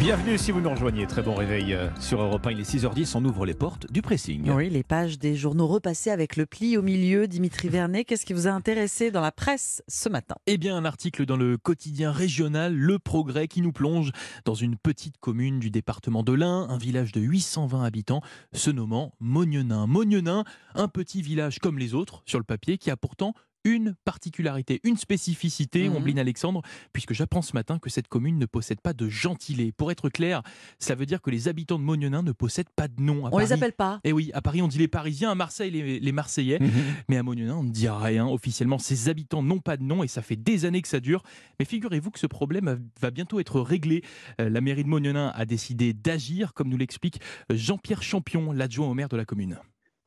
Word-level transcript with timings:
Bienvenue 0.00 0.38
si 0.38 0.50
vous 0.50 0.62
nous 0.62 0.70
rejoignez. 0.70 1.06
Très 1.06 1.20
bon 1.20 1.34
réveil 1.34 1.74
euh, 1.74 1.90
sur 2.00 2.22
Europe 2.22 2.46
1. 2.46 2.52
Il 2.52 2.60
est 2.60 2.74
6h10. 2.74 3.12
On 3.14 3.24
ouvre 3.26 3.44
les 3.44 3.52
portes 3.52 3.92
du 3.92 4.00
pressing. 4.00 4.48
Oui, 4.50 4.70
les 4.70 4.82
pages 4.82 5.18
des 5.18 5.36
journaux 5.36 5.66
repassées 5.66 6.10
avec 6.10 6.36
le 6.36 6.46
pli 6.46 6.78
au 6.78 6.82
milieu. 6.82 7.28
Dimitri 7.28 7.68
Vernet, 7.68 8.04
qu'est-ce 8.04 8.24
qui 8.24 8.32
vous 8.32 8.46
a 8.46 8.50
intéressé 8.50 9.10
dans 9.10 9.20
la 9.20 9.30
presse 9.30 9.82
ce 9.88 10.08
matin? 10.08 10.36
Eh 10.46 10.56
bien, 10.56 10.74
un 10.74 10.86
article 10.86 11.26
dans 11.26 11.36
le 11.36 11.58
quotidien 11.58 12.12
régional 12.12 12.74
Le 12.74 12.98
Progrès 12.98 13.46
qui 13.46 13.60
nous 13.60 13.72
plonge 13.72 14.10
dans 14.46 14.54
une 14.54 14.76
petite 14.76 15.18
commune 15.18 15.58
du 15.58 15.70
département 15.70 16.22
de 16.22 16.32
l'Ain, 16.32 16.66
un 16.70 16.78
village 16.78 17.12
de 17.12 17.20
820 17.20 17.84
habitants, 17.84 18.22
se 18.54 18.70
nommant 18.70 19.12
Mognenin. 19.20 19.86
Mognenin, 19.86 20.44
un 20.74 20.88
petit 20.88 21.20
village 21.20 21.58
comme 21.58 21.78
les 21.78 21.92
autres 21.92 22.22
sur 22.24 22.38
le 22.38 22.44
papier 22.44 22.78
qui 22.78 22.90
a 22.90 22.96
pourtant 22.96 23.34
une 23.66 23.96
particularité, 24.04 24.80
une 24.84 24.96
spécificité, 24.96 25.88
Mhm. 25.88 25.96
Ombline 25.96 26.18
Alexandre, 26.20 26.62
puisque 26.92 27.12
j'apprends 27.12 27.42
ce 27.42 27.52
matin 27.52 27.78
que 27.80 27.90
cette 27.90 28.06
commune 28.08 28.38
ne 28.38 28.46
possède 28.46 28.80
pas 28.80 28.92
de 28.92 29.08
gentilé. 29.08 29.72
Pour 29.72 29.90
être 29.90 30.08
clair, 30.08 30.42
ça 30.78 30.94
veut 30.94 31.04
dire 31.04 31.20
que 31.20 31.30
les 31.30 31.48
habitants 31.48 31.78
de 31.78 31.84
Mognenin 31.84 32.22
ne 32.22 32.30
possèdent 32.32 32.70
pas 32.76 32.86
de 32.88 33.02
nom. 33.02 33.26
À 33.26 33.30
On 33.32 33.38
les 33.38 33.52
appelle 33.52 33.72
pas 33.72 34.00
Eh 34.04 34.12
oui, 34.12 34.30
à 34.34 34.40
Paris 34.40 34.62
on 34.62 34.68
dit 34.68 34.78
les 34.78 34.86
Parisiens, 34.88 35.32
à 35.32 35.34
Marseille 35.34 35.70
les, 35.72 35.98
les 36.00 36.12
Marseillais, 36.12 36.58
Mhm. 36.60 36.70
mais 37.08 37.16
à 37.16 37.22
Mognenin 37.24 37.56
on 37.56 37.64
ne 37.64 37.70
dit 37.70 37.88
rien. 37.88 38.26
Officiellement, 38.28 38.78
ces 38.78 39.08
habitants 39.08 39.42
n'ont 39.42 39.58
pas 39.60 39.76
de 39.76 39.82
nom 39.82 40.04
et 40.04 40.08
ça 40.08 40.22
fait 40.22 40.36
des 40.36 40.64
années 40.64 40.80
que 40.82 40.88
ça 40.88 41.00
dure. 41.00 41.22
Mais 41.58 41.64
figurez-vous 41.64 42.12
que 42.12 42.20
ce 42.20 42.26
problème 42.28 42.80
va- 43.00 43.10
bientôt 43.10 43.40
être 43.40 43.60
réglé. 43.60 44.02
Euh, 44.40 44.48
La 44.48 44.60
mairie 44.60 44.84
de 44.84 44.88
Mognenin 44.88 45.32
a 45.34 45.44
décidé 45.44 45.92
d'agir, 45.92 46.54
comme 46.54 46.68
nous 46.68 46.76
l'explique 46.76 47.20
Jean-Pierre 47.50 48.02
Champion, 48.02 48.52
l'adjoint 48.52 48.86
au 48.88 48.94
maire 48.94 49.08
de 49.08 49.16
la 49.16 49.24
commune. 49.24 49.58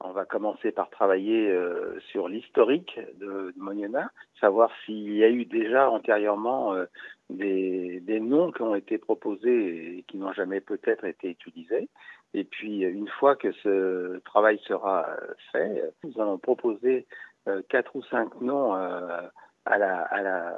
On 0.01 0.11
va 0.11 0.23
commencer 0.23 0.71
par 0.71 0.89
travailler 0.89 1.49
euh, 1.49 1.99
sur 2.11 2.29
l'historique 2.29 2.97
de, 3.19 3.53
de 3.57 3.99
savoir 4.39 4.71
s'il 4.85 5.13
y 5.13 5.25
a 5.25 5.29
eu 5.29 5.43
déjà 5.43 5.89
antérieurement 5.89 6.73
euh, 6.73 6.85
des, 7.29 8.19
noms 8.21 8.51
qui 8.51 8.61
ont 8.61 8.75
été 8.75 8.97
proposés 8.97 9.97
et 9.97 10.03
qui 10.03 10.17
n'ont 10.17 10.31
jamais 10.31 10.61
peut-être 10.61 11.03
été 11.03 11.29
utilisés. 11.29 11.89
Et 12.33 12.45
puis, 12.45 12.81
une 12.81 13.09
fois 13.09 13.35
que 13.35 13.51
ce 13.51 14.19
travail 14.19 14.59
sera 14.67 15.09
euh, 15.09 15.33
fait, 15.51 15.93
nous 16.03 16.21
allons 16.21 16.37
proposer 16.37 17.05
quatre 17.67 17.95
ou 17.95 18.03
cinq 18.03 18.39
noms 18.41 18.73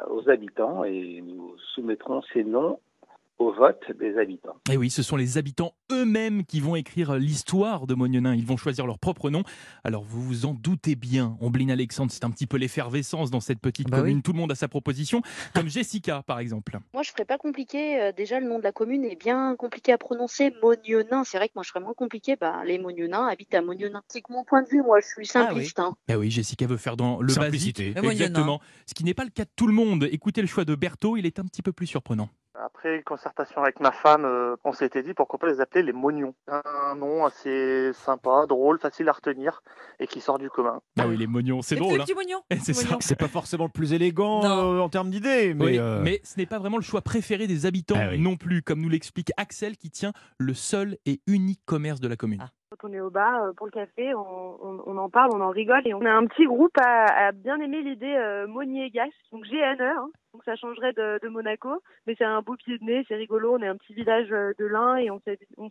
aux 0.10 0.30
habitants 0.30 0.84
et 0.84 1.22
nous 1.22 1.56
soumettrons 1.74 2.22
ces 2.34 2.44
noms 2.44 2.80
au 3.42 3.52
vote 3.54 3.82
des 4.00 4.18
habitants. 4.18 4.56
Et 4.72 4.78
oui, 4.78 4.90
ce 4.90 5.02
sont 5.04 5.16
les 5.16 5.38
habitants 5.38 5.74
eux-mêmes 5.92 6.46
qui 6.46 6.60
vont 6.60 6.76
écrire 6.76 7.16
l'histoire 7.16 7.88
de 7.88 7.96
Mognenin. 7.96 8.36
Ils 8.36 8.46
vont 8.46 8.58
choisir 8.58 8.86
leur 8.86 9.00
propre 9.00 9.30
nom. 9.30 9.44
Alors 9.84 10.04
vous 10.04 10.22
vous 10.22 10.46
en 10.46 10.54
doutez 10.54 10.96
bien, 10.96 11.38
Ombline 11.42 11.72
Alexandre, 11.72 12.12
c'est 12.12 12.24
un 12.24 12.30
petit 12.30 12.48
peu 12.48 12.58
l'effervescence 12.58 13.32
dans 13.32 13.40
cette 13.40 13.60
petite 13.60 13.90
Bah 13.90 13.98
commune. 14.00 14.22
Tout 14.22 14.34
le 14.34 14.38
monde 14.38 14.52
a 14.52 14.56
sa 14.56 14.68
proposition, 14.68 15.22
comme 15.56 15.68
Jessica 15.70 16.24
par 16.26 16.40
exemple. 16.40 16.78
Moi, 16.94 17.04
je 17.04 17.10
ferais 17.12 17.26
pas 17.26 17.38
compliqué. 17.38 18.00
Euh, 18.00 18.12
déjà, 18.12 18.40
le 18.40 18.48
nom 18.48 18.60
de 18.60 18.64
la 18.64 18.72
commune 18.72 19.04
est 19.06 19.20
bien 19.20 19.56
compliqué 19.58 19.92
à 19.92 19.98
prononcer. 19.98 20.54
Mognenin. 20.62 21.24
C'est 21.24 21.38
vrai 21.38 21.48
que 21.48 21.54
moi, 21.56 21.64
je 21.64 21.70
ferais 21.70 21.84
moins 21.84 21.94
compliqué. 21.94 22.36
Bah, 22.40 22.62
les 22.66 22.78
Mognonins 22.80 23.28
habitent 23.28 23.54
à 23.56 23.62
Mognenin. 23.62 24.02
C'est 24.08 24.22
que 24.22 24.32
mon 24.32 24.44
point 24.44 24.62
de 24.62 24.68
vue, 24.70 24.82
moi, 24.84 25.00
je 25.02 25.08
suis 25.08 25.26
simpliste. 25.26 25.80
hein. 25.80 25.96
Ah 26.10 26.18
oui, 26.18 26.30
Jessica 26.30 26.68
veut 26.68 26.78
faire 26.78 26.96
dans 26.98 27.22
le 27.22 27.30
Simplicité. 27.30 27.92
basique. 27.92 28.12
Exactement. 28.12 28.60
Ce 28.86 28.94
qui 28.94 29.04
n'est 29.04 29.14
pas 29.14 29.24
le 29.24 29.30
cas 29.32 29.46
de 29.46 29.50
tout 29.56 29.68
le 29.68 29.74
monde. 29.74 30.08
Écoutez 30.12 30.42
le 30.42 30.48
choix 30.48 30.66
de 30.66 30.76
Berthaud, 30.76 31.18
il 31.18 31.26
est 31.26 31.40
un 31.40 31.44
petit 31.46 31.62
peu 31.62 31.72
plus 31.72 31.88
surprenant. 31.88 32.30
Après 32.54 33.02
concertation 33.04 33.62
avec 33.64 33.80
ma 33.80 33.92
femme, 33.92 34.26
euh, 34.26 34.56
on 34.66 34.74
s'était 34.74 35.04
dit 35.04 35.14
pourquoi 35.14 35.40
pas 35.40 35.48
les 35.48 35.62
appeler 35.62 35.84
les 35.84 35.94
Mognons. 35.94 36.36
Un 36.48 36.96
nom 36.96 37.26
assez 37.26 37.92
sympa, 37.94 38.46
drôle, 38.48 38.78
facile 38.80 39.08
à 39.10 39.14
retenir 39.14 39.62
et 40.00 40.08
qui 40.08 40.20
sort 40.20 40.38
du 40.38 40.50
commun. 40.50 40.82
Ah 41.00 41.08
oui, 41.08 41.16
les 41.16 41.28
mognons, 41.28 41.62
c'est 41.62 41.76
drôle. 41.76 42.02
hein. 42.02 42.06
C'est 42.62 42.74
ça. 42.74 42.98
C'est 43.00 43.18
pas 43.18 43.30
forcément 43.30 43.66
le 43.66 43.72
plus 43.72 43.94
élégant 43.94 44.44
euh, 44.44 44.80
en 44.80 44.90
termes 44.90 45.10
d'idées, 45.10 45.54
mais, 45.54 45.66
Oui, 45.66 45.80
euh, 45.80 46.02
mais 46.04 46.20
ce 46.24 46.38
n'est 46.40 46.46
pas 46.46 46.60
vraiment 46.60 46.78
le 46.78 46.84
choix 46.84 47.02
préféré 47.02 47.48
des 47.48 47.66
habitants 47.66 47.96
Ah 47.98 48.10
oui. 48.12 48.20
non 48.20 48.36
plus, 48.36 48.62
comme 48.62 48.82
nous 48.82 48.90
l'explique 48.90 49.32
Axel 49.38 49.78
qui 49.78 49.90
tient 49.90 50.12
le 50.38 50.54
seul 50.54 50.98
et 51.06 51.22
unique 51.28 51.62
commerce 51.66 52.02
de 52.02 52.08
la 52.10 52.18
commune. 52.18 52.42
Ah. 52.44 52.50
Quand 52.78 52.88
on 52.90 52.94
est 52.94 53.02
au 53.02 53.10
bar 53.10 53.52
pour 53.58 53.66
le 53.68 53.72
café, 53.72 54.14
on, 54.16 54.20
on- 54.22 54.84
on 54.86 54.98
en 54.98 55.10
parle, 55.10 55.32
on 55.34 55.42
en 55.42 55.50
rigole 55.50 55.86
et 55.86 55.94
on 55.94 56.06
a 56.06 56.12
un 56.12 56.26
petit 56.26 56.46
groupe 56.46 56.78
à, 56.80 57.28
à 57.28 57.32
bien 57.34 57.60
aimer 57.60 57.82
l'idée 57.82 58.14
euh, 58.18 58.48
Monnier-Gas, 58.48 59.10
donc 59.32 59.44
GNE, 59.46 59.82
hein. 59.82 60.10
Donc 60.34 60.44
ça 60.46 60.56
changerait 60.56 60.94
de, 60.94 61.20
de 61.22 61.30
Monaco, 61.30 61.70
mais 62.08 62.16
c'est 62.18 62.24
un 62.24 62.42
beau 62.42 62.56
pied 62.56 62.78
de 62.78 62.84
nez, 62.86 63.04
c'est 63.08 63.16
rigolo, 63.16 63.56
on 63.60 63.62
est 63.62 63.68
un 63.68 63.76
petit 63.76 63.94
village 63.94 64.28
euh, 64.32 64.54
de 64.60 64.66
l'Ain 64.66 64.96
et 64.98 65.10
on 65.12 65.20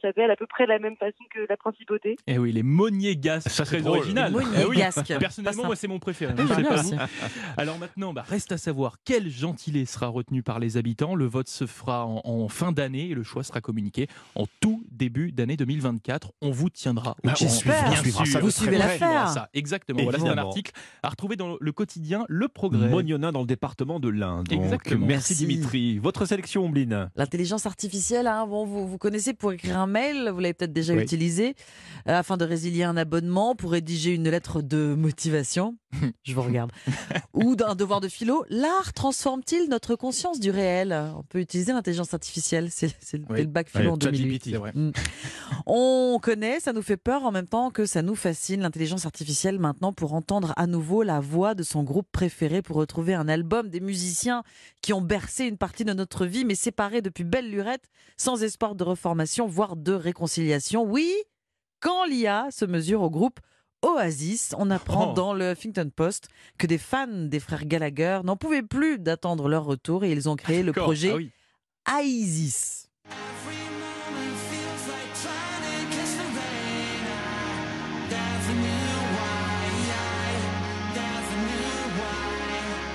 s'appelle- 0.00 0.30
à 0.30 0.36
peu 0.36 0.46
près 0.46 0.64
de 0.64 0.68
la 0.68 0.78
même 0.78 0.96
façon 0.96 1.24
que 1.34 1.40
la 1.48 1.56
principauté. 1.56 2.16
Et 2.26 2.38
oui, 2.38 2.52
les 2.52 2.62
Monnier-Gas, 2.62 3.40
Ça, 3.42 3.64
c'est 3.64 3.76
très 3.76 3.80
drôle. 3.80 3.98
original. 3.98 4.32
Les 4.32 4.38
Eh 4.38 4.58
oui. 4.60 4.64
Monégasques. 4.66 5.18
Personnellement, 5.18 5.64
moi, 5.64 5.76
c'est 5.76 5.88
mon 5.88 5.98
préféré. 5.98 6.34
Je 6.36 6.42
sais 6.46 6.54
j'aime 6.54 6.62
pas 6.64 6.74
bien 6.74 6.82
vous. 6.82 6.88
aussi. 6.94 6.96
Alors 7.56 7.78
maintenant, 7.78 8.12
bah, 8.12 8.22
reste 8.28 8.52
à 8.52 8.58
savoir 8.58 8.96
quel 9.04 9.28
gentilé 9.30 9.86
sera 9.86 10.08
retenu 10.08 10.42
par 10.42 10.58
les 10.58 10.76
habitants. 10.76 11.14
Le 11.14 11.24
vote 11.24 11.48
se 11.48 11.66
fera 11.66 12.04
en, 12.06 12.20
en 12.24 12.48
fin 12.48 12.70
d'année 12.72 13.08
et 13.10 13.14
le 13.14 13.22
choix 13.22 13.42
sera 13.42 13.60
communiqué 13.60 14.08
en 14.34 14.44
tout 14.60 14.84
début 14.90 15.32
d'année 15.32 15.56
2024. 15.56 16.32
On 16.42 16.50
vous 16.50 16.68
tiendra 16.70 17.16
au 17.24 17.26
Bah, 17.26 17.34
suivra, 17.34 17.82
Bien 17.82 17.92
on 17.92 17.94
suivra 18.02 18.24
sûr. 18.24 18.32
ça 18.34 18.40
Vous 18.40 18.50
suivez 18.50 18.76
l'affaire. 18.78 19.46
Exactement. 19.54 20.02
Voilà, 20.02 20.18
c'est 20.18 20.28
un 20.28 20.38
article 20.38 20.72
à 21.02 21.08
retrouver 21.08 21.36
dans 21.36 21.56
le 21.58 21.72
quotidien 21.72 22.24
Le 22.28 22.48
Progrès. 22.48 22.88
Mognonin 22.88 23.32
dans 23.32 23.40
le 23.40 23.46
département 23.46 24.00
de 24.00 24.08
l'Inde. 24.08 24.48
Donc. 24.56 24.64
Exactement. 24.64 25.06
Merci, 25.06 25.32
Merci. 25.32 25.46
Dimitri. 25.46 25.98
Votre 25.98 26.24
sélection, 26.26 26.64
Ombline 26.64 27.10
L'intelligence 27.16 27.66
artificielle, 27.66 28.26
hein, 28.26 28.46
bon, 28.46 28.64
vous, 28.66 28.86
vous 28.88 28.98
connaissez 28.98 29.32
pour 29.34 29.52
écrire 29.52 29.78
un 29.78 29.86
mail, 29.86 30.30
vous 30.32 30.40
l'avez 30.40 30.54
peut-être 30.54 30.72
déjà 30.72 30.94
Oui. 30.94 31.02
utilisé, 31.02 31.54
euh, 32.08 32.18
afin 32.18 32.36
de 32.36 32.44
résilier 32.44 32.84
un 32.84 32.96
abonnement, 32.96 33.54
pour 33.54 33.72
rédiger 33.72 34.14
une 34.14 34.28
lettre 34.28 34.62
de 34.62 34.94
motivation, 34.94 35.76
je 36.24 36.34
vous 36.34 36.42
regarde, 36.42 36.70
ou 37.32 37.56
d'un 37.56 37.74
devoir 37.74 38.00
de 38.00 38.08
philo. 38.08 38.44
L'art 38.48 38.92
transforme-t-il 38.92 39.68
notre 39.68 39.94
conscience 39.96 40.40
du 40.40 40.50
réel? 40.50 40.92
On 41.16 41.22
peut 41.22 41.40
utiliser 41.40 41.72
l'intelligence 41.72 42.14
artificielle, 42.14 42.68
c'est 42.70 42.88
le- 43.14 43.24
Oui. 43.30 43.40
le 43.40 43.46
bac 43.46 43.68
philo 43.68 43.84
Ouais, 43.84 43.90
en 43.90 43.96
2008. 43.96 44.44
ChatGPT. 44.44 44.50
C'est 44.50 44.56
vrai. 44.56 44.72
Mm. 44.74 44.90
On 45.66 46.18
connaît, 46.22 46.60
ça 46.60 46.72
nous 46.72 46.82
fait 46.82 46.96
peur 46.96 47.24
en 47.24 47.32
même 47.32 47.46
temps 47.46 47.70
que 47.70 47.86
ça 47.86 48.02
nous 48.02 48.14
fascine 48.14 48.60
l'intelligence 48.60 49.06
artificielle 49.06 49.58
maintenant 49.58 49.92
pour 49.92 50.14
entendre 50.14 50.52
à 50.56 50.66
nouveau 50.66 51.02
la 51.02 51.20
voix 51.20 51.54
de 51.54 51.62
son 51.62 51.82
groupe 51.82 52.06
préféré 52.12 52.62
pour 52.62 52.76
retrouver 52.76 53.14
un 53.14 53.28
album 53.28 53.68
des 53.68 53.80
musiciens 53.80 54.39
qui 54.82 54.92
ont 54.92 55.00
bercé 55.00 55.44
une 55.46 55.56
partie 55.58 55.84
de 55.84 55.92
notre 55.92 56.26
vie 56.26 56.44
mais 56.44 56.54
séparés 56.54 57.02
depuis 57.02 57.24
belle 57.24 57.50
lurette 57.50 57.88
sans 58.16 58.42
espoir 58.42 58.74
de 58.74 58.84
reformation 58.84 59.46
voire 59.46 59.76
de 59.76 59.92
réconciliation. 59.92 60.82
Oui, 60.84 61.12
quand 61.80 62.04
l'IA 62.04 62.48
se 62.50 62.64
mesure 62.64 63.02
au 63.02 63.10
groupe 63.10 63.40
Oasis, 63.82 64.54
on 64.58 64.70
apprend 64.70 65.12
Oh. 65.12 65.14
dans 65.14 65.32
le 65.32 65.52
Huffington 65.52 65.90
Post 65.94 66.28
que 66.58 66.66
des 66.66 66.76
fans 66.76 67.06
des 67.06 67.40
frères 67.40 67.64
Gallagher 67.64 68.20
n'en 68.24 68.36
pouvaient 68.36 68.62
plus 68.62 68.98
d'attendre 68.98 69.48
leur 69.48 69.64
retour 69.64 70.04
et 70.04 70.12
ils 70.12 70.28
ont 70.28 70.36
créé 70.36 70.62
le 70.62 70.72
D'accord. 70.72 70.84
projet 70.84 71.12
Ah 71.86 72.00
oui. 72.02 72.10
Isis. 72.10 72.88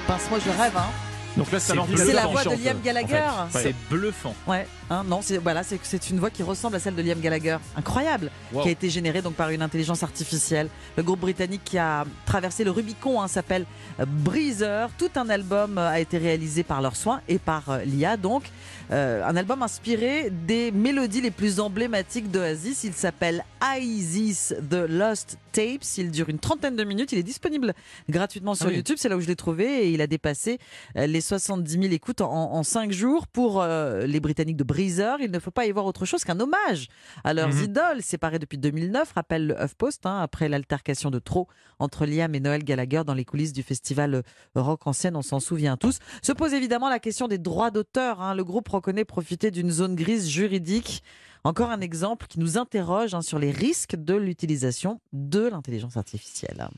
Pince-moi, 0.07 0.39
je 0.39 0.49
rêve, 0.51 0.77
hein. 0.77 0.89
Donc 1.37 1.51
là, 1.51 1.59
c'est 1.59 1.75
la 1.75 2.27
voix 2.27 2.43
de 2.43 2.49
Liam 2.63 2.77
en 2.77 2.79
Gallagher. 2.83 3.29
fait. 3.49 3.59
C'est 3.63 3.75
bluffant. 3.89 4.33
Ouais, 4.47 4.65
hein, 4.89 5.03
non, 5.05 5.19
c'est 5.21 5.37
voilà, 5.37 5.63
c'est 5.63 5.79
c'est 5.83 6.09
une 6.09 6.19
voix 6.19 6.29
qui 6.29 6.43
ressemble 6.43 6.77
à 6.77 6.79
celle 6.79 6.95
de 6.95 7.01
Liam 7.01 7.19
Gallagher, 7.19 7.57
incroyable, 7.75 8.31
Wow. 8.53 8.61
qui 8.63 8.69
a 8.69 8.71
été 8.71 8.89
générée 8.89 9.21
donc 9.21 9.33
par 9.33 9.49
une 9.49 9.61
intelligence 9.61 10.01
artificielle. 10.03 10.69
Le 10.95 11.03
groupe 11.03 11.19
britannique 11.19 11.61
qui 11.65 11.77
a 11.77 12.05
traversé 12.25 12.63
le 12.63 12.71
Rubicon 12.71 13.21
hein, 13.21 13.27
s'appelle 13.27 13.65
euh, 13.99 14.05
Breezer. 14.07 14.89
Tout 14.97 15.09
un 15.15 15.29
album 15.29 15.77
euh, 15.77 15.89
a 15.89 15.99
été 15.99 16.17
réalisé 16.17 16.63
par 16.63 16.81
leurs 16.81 16.95
soins 16.95 17.21
et 17.27 17.37
par 17.39 17.69
euh, 17.69 17.83
l'IA 17.83 18.15
donc. 18.17 18.43
Euh, 18.91 19.25
un 19.25 19.35
album 19.35 19.63
inspiré 19.63 20.29
des 20.29 20.71
mélodies 20.71 21.21
les 21.21 21.31
plus 21.31 21.59
emblématiques 21.59 22.29
d'Oasis. 22.29 22.83
Il 22.83 22.93
s'appelle 22.93 23.43
Isis 23.81 24.53
The 24.69 24.85
Lost 24.87 25.37
Tapes. 25.51 25.83
Il 25.97 26.11
dure 26.11 26.29
une 26.29 26.37
trentaine 26.37 26.75
de 26.75 26.83
minutes. 26.83 27.11
Il 27.11 27.17
est 27.17 27.23
disponible 27.23 27.73
gratuitement 28.09 28.53
sur 28.53 28.67
Ah 28.67 28.69
oui. 28.69 28.75
YouTube. 28.77 28.97
C'est 28.99 29.09
là 29.09 29.17
où 29.17 29.21
je 29.21 29.27
l'ai 29.27 29.35
trouvé 29.35 29.87
et 29.87 29.89
il 29.89 30.01
a 30.01 30.07
dépassé 30.07 30.59
euh, 30.97 31.07
les 31.07 31.21
70 31.25 31.71
000 31.71 31.83
écoutes 31.93 32.21
en, 32.21 32.53
en 32.53 32.63
5 32.63 32.91
jours. 32.91 33.27
Pour 33.27 33.61
euh, 33.61 34.05
les 34.05 34.19
Britanniques 34.19 34.57
de 34.57 34.63
Breezer, 34.63 35.17
il 35.19 35.31
ne 35.31 35.39
faut 35.39 35.51
pas 35.51 35.65
y 35.65 35.71
voir 35.71 35.85
autre 35.85 36.05
chose 36.05 36.23
qu'un 36.23 36.39
hommage 36.39 36.87
à 37.23 37.33
leurs 37.33 37.49
Mhm. 37.49 37.63
idoles 37.63 38.01
séparées 38.01 38.39
depuis 38.39 38.57
2009, 38.57 39.11
rappelle 39.13 39.47
le 39.47 39.61
HuffPost, 39.63 40.05
hein, 40.05 40.19
après 40.21 40.47
l'altercation 40.49 41.09
de 41.11 41.19
trop 41.19 41.47
entre 41.79 42.05
Liam 42.05 42.33
et 42.35 42.39
Noël 42.39 42.63
Gallagher 42.63 43.03
dans 43.05 43.13
les 43.13 43.25
coulisses 43.25 43.53
du 43.53 43.63
festival 43.63 44.23
Rock 44.55 44.85
en 44.87 44.93
scène, 44.93 45.15
on 45.15 45.21
s'en 45.21 45.39
souvient 45.39 45.77
tous. 45.77 45.99
Se 46.21 46.31
pose 46.31 46.53
évidemment 46.53 46.89
la 46.89 46.99
question 46.99 47.27
des 47.27 47.37
droits 47.37 47.71
d'auteur. 47.71 48.21
hein. 48.21 48.35
Le 48.35 48.43
groupe 48.43 48.69
reconnaît 48.69 49.05
profiter 49.05 49.51
d'une 49.51 49.71
zone 49.71 49.95
grise 49.95 50.29
juridique. 50.29 51.03
Encore 51.43 51.69
un 51.69 51.81
exemple 51.81 52.25
qui 52.27 52.39
nous 52.39 52.57
interroge 52.57 53.13
hein, 53.13 53.21
sur 53.21 53.37
les 53.37 53.51
risques 53.51 53.95
de 53.95 54.15
l'utilisation 54.15 54.99
de 55.13 55.47
l'intelligence 55.47 55.95
artificielle. 55.97 56.69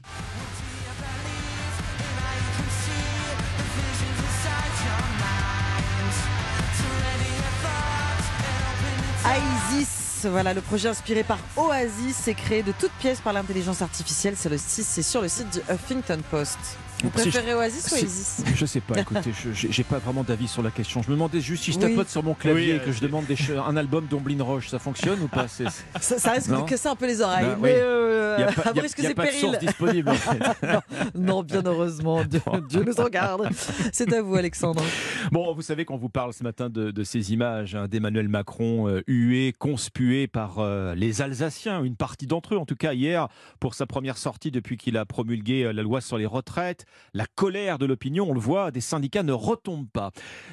Isis, 9.38 10.26
voilà 10.26 10.54
le 10.54 10.62
projet 10.62 10.90
inspiré 10.90 11.24
par 11.24 11.38
Oasis, 11.56 12.16
c'est 12.16 12.34
créé 12.34 12.64
de 12.64 12.72
toutes 12.72 12.92
pièces 12.94 13.22
par 13.22 13.34
l'intelligence 13.34 13.82
artificielle. 13.82 14.36
C'est 14.36 14.50
le 14.50 14.58
6, 14.58 14.84
c'est 14.84 15.02
sur 15.04 15.22
le 15.22 15.28
site 15.28 15.50
du 15.52 15.60
Huffington 15.72 16.20
Post. 16.32 16.58
Vous 17.04 17.10
préférez 17.10 17.54
Oasis 17.54 17.92
ou 17.92 17.96
Oasis 17.96 18.44
Je 18.56 18.66
sais 18.66 18.80
pas, 18.80 19.00
écoutez, 19.00 19.32
je 19.32 19.50
j'ai 19.54 19.84
pas 19.84 20.00
vraiment 20.00 20.24
d'avis 20.24 20.48
sur 20.48 20.64
la 20.64 20.72
question. 20.72 21.02
Je 21.02 21.10
me 21.10 21.16
demandais 21.16 21.42
juste 21.42 21.64
si 21.64 21.72
je 21.72 21.80
tapote 21.80 22.10
sur 22.10 22.24
mon 22.24 22.34
clavier 22.34 22.76
et 22.76 22.80
que 22.80 22.92
je 22.92 23.02
demande 23.02 23.26
des 23.26 23.38
un 23.52 23.78
album 23.78 24.08
d'Omblin 24.08 24.44
Roche, 24.44 24.70
ça 24.70 24.80
fonctionne 24.80 25.22
ou 25.22 25.28
pas? 25.28 25.48
Ça, 25.48 25.70
ça, 26.02 26.32
risque 26.32 26.50
de 26.50 26.62
casser 26.68 26.88
un 26.88 26.96
peu 26.96 27.06
les 27.06 27.22
oreilles. 27.22 27.46
Bah 27.46 27.58
mais 27.62 27.76
euh, 27.76 28.48
a 28.48 28.52
pas, 28.52 28.70
après, 28.70 28.88
ce 28.88 28.96
que 28.96 29.02
c'est 29.02 29.14
péril 29.14 29.52
de 29.52 29.58
disponible 29.58 30.10
en 30.10 30.14
fait. 30.14 30.40
non, 31.16 31.44
bien 31.44 31.62
heureusement, 31.66 32.24
Dieu, 32.24 32.42
Dieu, 32.70 32.84
nous 32.84 33.00
en 33.00 33.10
garde. 33.10 33.50
C'est 33.94 34.12
à 34.14 34.22
vous, 34.22 34.36
Alexandre. 34.36 34.84
Bon, 35.32 35.54
vous 35.54 35.62
savez 35.62 35.86
qu'on 35.86 35.98
vous 35.98 36.10
parle 36.10 36.34
ce 36.34 36.44
matin 36.44 36.70
de, 36.70 36.92
de 36.92 37.04
ces 37.04 37.34
images 37.34 37.76
hein, 37.76 37.88
d'Emmanuel 37.88 38.30
Macron 38.30 38.88
euh, 38.88 39.02
hué, 39.08 39.54
conspué 39.58 40.28
par 40.28 40.60
euh, 40.60 40.96
les 40.96 41.22
Alsaciens, 41.22 41.84
une 41.84 41.96
partie 41.96 42.28
d'entre 42.28 42.56
eux 42.56 42.58
en 42.58 42.66
tout 42.66 42.76
cas 42.76 42.94
hier, 42.94 43.28
pour 43.60 43.74
sa 43.74 43.86
première 43.86 44.18
sortie 44.18 44.52
depuis 44.52 44.78
qu'il 44.78 44.98
a 44.98 45.06
promulgué 45.06 45.64
euh, 45.64 45.74
la 45.74 45.84
loi 45.84 46.02
sur 46.02 46.18
les 46.18 46.26
retraites. 46.26 46.86
La 47.14 47.26
colère 47.26 47.78
de 47.78 47.86
l'opinion, 47.86 48.30
on 48.30 48.34
le 48.34 48.40
voit, 48.40 48.72
des 48.72 48.82
syndicats 48.82 49.24
ne 49.24 49.34
retombe 49.34 49.88
pas. 49.90 50.12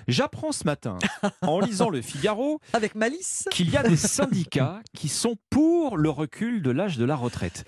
J'apprends 0.08 0.52
ce 0.52 0.64
matin, 0.64 0.98
en 1.42 1.60
lisant 1.60 1.90
le 1.90 2.00
Figaro, 2.02 2.60
avec 2.72 2.94
malice, 2.94 3.48
qu'il 3.50 3.70
y 3.70 3.76
a 3.76 3.82
des 3.82 3.96
syndicats 3.96 4.80
qui 4.94 5.08
sont 5.08 5.36
pour 5.50 5.96
le 5.96 6.10
recul 6.10 6.62
de 6.62 6.70
l'âge 6.70 6.98
de 6.98 7.04
la 7.04 7.16
retraite 7.16 7.64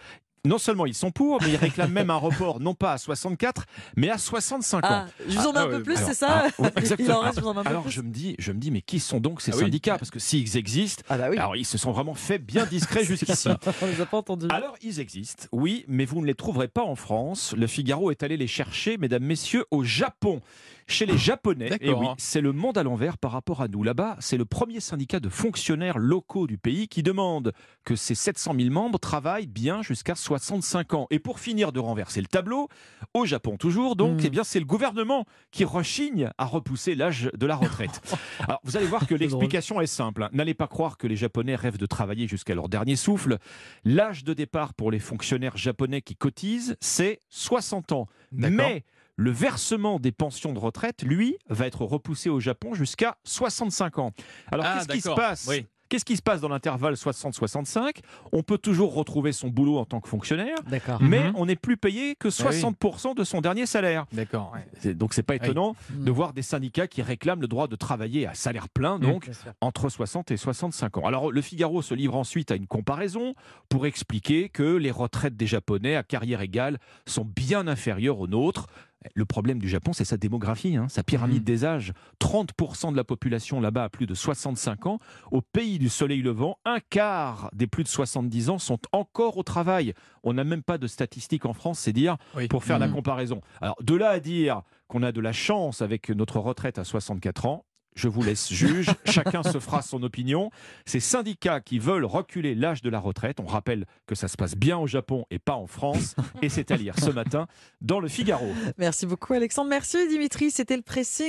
non 0.47 0.59
seulement 0.59 0.87
ils 0.87 0.95
sont 0.95 1.11
pour, 1.11 1.43
mais 1.43 1.51
ils 1.51 1.57
réclament 1.57 1.93
même 1.93 2.11
un 2.11 2.17
report, 2.17 2.61
non 2.61 2.75
pas 2.75 2.93
à 2.93 2.99
64, 2.99 3.65
mais 3.97 4.11
à 4.11 4.19
65 4.19 4.79
ans. 4.79 4.89
Ah, 4.89 5.07
je 5.29 5.39
vous 5.39 5.47
en 5.47 5.53
mets 5.53 5.59
un 5.59 5.63
ah, 5.65 5.69
peu 5.69 5.83
plus, 5.83 5.97
c'est 5.97 6.15
ça 6.15 6.47
Exactement. 6.77 7.61
alors 7.65 7.89
je 7.89 8.01
me 8.01 8.11
dis, 8.11 8.37
je 8.39 8.53
me 8.53 8.59
dis, 8.59 8.71
mais 8.71 8.83
qui 8.83 9.01
sont 9.01 9.21
donc 9.21 9.41
ces 9.41 9.53
ah 9.53 9.59
syndicats? 9.59 9.99
Parce 9.99 10.11
que 10.11 10.19
s'ils 10.19 10.57
existent, 10.57 11.03
bah 11.09 11.17
alors 11.25 11.57
ils 11.57 11.65
se 11.65 11.79
sont 11.79 11.93
vraiment 11.93 12.15
fait 12.15 12.39
bien 12.39 12.67
discrets 12.71 13.05
jusqu'ici. 13.05 13.49
On 13.83 13.87
les 13.87 14.01
a 14.01 14.07
pas 14.07 14.19
entendus. 14.19 14.49
Alors 14.51 14.77
ils 14.83 15.01
existent, 15.01 15.47
oui, 15.53 15.85
mais 15.89 16.05
vous 16.05 16.21
ne 16.21 16.27
les 16.27 16.35
trouverez 16.35 16.69
pas 16.69 16.83
en 16.83 16.97
France. 16.97 17.55
Le 17.57 17.67
Figaro 17.67 18.11
est 18.11 18.23
allé 18.23 18.37
les 18.37 18.47
chercher, 18.47 18.99
mesdames, 18.99 19.25
messieurs, 19.25 19.65
au 19.71 19.85
Japon. 19.85 20.41
Chez 20.89 21.05
les 21.05 21.19
Japonais, 21.19 21.77
et 21.81 21.93
oui, 21.93 22.07
c'est 22.17 22.41
le 22.41 22.53
monde 22.53 22.79
à 22.79 22.85
l'envers 22.85 23.19
par 23.19 23.33
rapport 23.33 23.61
à 23.61 23.67
nous. 23.67 23.83
Là-bas, 23.83 24.17
c'est 24.21 24.37
le 24.37 24.45
premier 24.45 24.79
syndicat 24.79 25.19
de 25.19 25.29
fonctionnaires 25.29 25.99
locaux 25.99 26.47
du 26.47 26.59
pays 26.59 26.87
qui 26.87 27.03
demande 27.03 27.53
que 27.85 27.97
ses 27.97 28.15
700 28.15 28.55
000 28.57 28.71
membres 28.71 29.01
travaillent 29.01 29.49
bien 29.49 29.83
jusqu'à 29.83 30.15
65 30.15 30.95
ans. 30.95 31.07
Et 31.11 31.19
pour 31.19 31.41
finir 31.41 31.73
de 31.73 31.81
renverser 31.81 32.21
le 32.21 32.29
tableau, 32.29 32.69
au 33.15 33.27
Japon 33.27 33.57
toujours, 33.57 33.97
donc, 33.97 34.21
eh 34.25 34.31
bien, 34.31 34.45
c'est 34.45 34.61
le 34.61 34.65
gouvernement 34.65 35.25
qui 35.51 35.65
rechigne 35.65 36.31
à 36.39 36.45
repousser 36.45 36.95
l'âge 36.95 37.31
de 37.37 37.47
la 37.47 37.57
retraite. 37.57 38.01
Alors, 38.41 38.61
vous 38.63 38.77
allez 38.77 38.87
voir 38.87 39.09
que 39.09 39.15
l'explication 39.17 39.81
est 39.81 39.87
simple. 39.87 40.23
Hein. 40.23 40.31
N'allez 40.33 40.55
pas 40.55 40.69
croire 40.69 40.99
que 40.99 41.09
les 41.09 41.17
Japonais 41.17 41.57
rêvent 41.57 41.79
de 41.79 41.87
travailler 41.87 42.29
jusqu'à 42.29 42.55
leur 42.55 42.69
dernier 42.69 42.95
souffle. 42.95 43.39
L'âge 43.85 44.23
de 44.23 44.35
départ 44.35 44.73
pour 44.73 44.93
les 44.93 45.01
fonctionnaires 45.01 45.57
japonais 45.57 46.01
qui 46.01 46.15
cotisent, 46.15 46.77
c'est 46.81 47.21
60 47.31 47.91
ans. 47.91 48.07
Mais 48.31 48.85
le 49.17 49.31
versement 49.31 49.99
des 49.99 50.13
pensions 50.13 50.53
de 50.53 50.59
retraite, 50.59 51.03
lui, 51.03 51.37
va 51.49 51.67
être 51.67 51.85
repoussé 51.85 52.31
au 52.31 52.41
Japon 52.41 52.75
jusqu'à 52.75 53.17
65 53.25 53.99
ans. 53.99 54.13
Alors, 54.53 54.67
ah, 54.69 54.77
qu'est-ce 54.79 54.89
qui 54.89 55.01
se 55.01 55.11
passe 55.11 55.51
Qu'est-ce 55.89 56.05
qui 56.05 56.17
se 56.17 56.23
passe 56.23 56.41
dans 56.41 56.49
l'intervalle 56.49 56.95
60-65 56.95 57.99
On 58.33 58.43
peut 58.43 58.59
toujours 58.59 58.95
retrouver 58.95 59.33
son 59.33 59.49
boulot 59.49 59.79
en 59.79 59.85
tant 59.85 60.01
que 60.01 60.09
fonctionnaire, 60.09 60.57
mais 61.01 61.29
mhm. 61.29 61.33
on 61.37 61.47
n'est 61.47 61.57
plus 61.57 61.77
payé 61.77 62.17
que 62.17 62.29
60% 62.29 63.15
de 63.15 63.25
son 63.25 63.41
dernier 63.41 63.67
salaire. 63.67 64.07
D'accord. 64.13 64.53
Donc 64.85 65.15
c'est 65.15 65.23
pas 65.23 65.37
étonnant 65.37 65.77
de 65.91 66.11
voir 66.11 66.33
des 66.33 66.43
syndicats 66.43 66.89
qui 66.89 67.03
réclament 67.03 67.41
le 67.41 67.49
droit 67.49 67.69
de 67.69 67.77
travailler 67.77 68.27
à 68.27 68.35
salaire 68.35 68.69
plein, 68.69 68.99
donc 68.99 69.31
entre 69.61 69.89
60 69.89 70.31
et 70.33 70.37
65 70.37 70.99
ans. 70.99 71.07
Alors 71.07 71.31
le 71.31 71.41
Figaro 71.41 71.83
se 71.83 71.95
livre 71.95 72.17
ensuite 72.17 72.51
à 72.51 72.57
une 72.57 72.67
comparaison 72.67 73.35
pour 73.69 73.87
expliquer 73.87 74.49
que 74.49 74.77
les 74.77 74.91
retraites 74.91 75.37
des 75.37 75.47
Japonais 75.47 75.95
à 75.95 76.03
carrière 76.03 76.41
égale 76.41 76.79
sont 77.07 77.25
bien 77.25 77.69
inférieures 77.69 78.19
aux 78.19 78.27
nôtres. 78.27 78.67
Le 79.15 79.25
problème 79.25 79.59
du 79.59 79.69
Japon, 79.69 79.93
c'est 79.93 80.05
sa 80.05 80.17
démographie, 80.17 80.77
hein, 80.77 80.87
sa 80.89 81.03
pyramide 81.03 81.43
mmh. 81.43 81.45
des 81.45 81.65
âges. 81.65 81.93
30% 82.21 82.93
de 82.93 82.97
la 82.97 83.05
population 83.05 83.61
là-bas 83.61 83.85
a 83.85 83.89
plus 83.89 84.07
de 84.07 84.15
65 84.15 84.87
ans. 84.87 84.99
Au 85.31 85.41
pays 85.41 85.79
du 85.79 85.89
soleil 85.89 86.23
levant, 86.23 86.59
un 86.65 86.79
quart 86.91 87.51
des 87.55 87.67
plus 87.67 87.83
de 87.83 87.89
70 87.89 88.51
ans 88.51 88.59
sont 88.59 88.79
encore 88.93 89.37
au 89.37 89.43
travail. 89.43 89.95
On 90.23 90.35
n'a 90.35 90.45
même 90.45 90.63
pas 90.63 90.79
de 90.79 90.87
statistiques 90.87 91.47
en 91.47 91.53
France, 91.53 91.81
c'est 91.81 91.93
dire, 91.93 92.17
pour 92.51 92.65
faire 92.65 92.79
la 92.79 92.89
mmh. 92.89 92.93
comparaison. 92.93 93.41
Alors, 93.61 93.77
de 93.83 93.95
là 93.95 94.11
à 94.11 94.21
dire 94.21 94.63
qu'on 94.89 95.03
a 95.03 95.13
de 95.13 95.21
la 95.21 95.33
chance 95.33 95.83
avec 95.83 96.11
notre 96.11 96.39
retraite 96.39 96.79
à 96.79 96.85
64 96.85 97.47
ans, 97.47 97.65
je 97.97 98.07
vous 98.07 98.23
laisse 98.23 98.53
juge, 98.53 98.91
chacun 99.07 99.43
se 99.43 99.59
fera 99.59 99.83
son 99.83 100.03
opinion. 100.05 100.51
Ces 100.85 101.01
syndicats 101.01 101.61
qui 101.61 101.81
veulent 101.81 102.05
reculer 102.05 102.55
l'âge 102.55 102.83
de 102.83 102.91
la 102.91 103.01
retraite, 103.01 103.41
on 103.41 103.47
rappelle 103.47 103.87
que 104.07 104.15
ça 104.15 104.29
se 104.29 104.37
passe 104.37 104.55
bien 104.55 104.79
au 104.79 104.87
Japon 104.87 105.25
et 105.31 105.41
pas 105.41 105.55
en 105.55 105.67
France, 105.67 106.15
et 106.43 106.49
c'est 106.49 106.71
à 106.71 106.77
lire 106.77 106.95
ce 106.99 107.11
matin 107.11 107.49
dans 107.81 107.99
le 107.99 108.09
Figaro. 108.09 108.49
Merci 108.79 109.07
beaucoup 109.07 109.33
Alexandre, 109.33 109.71
merci 109.71 110.07
Dimitri, 110.09 110.51
c'était 110.51 110.77
le 110.77 110.83
pressing. 110.83 111.25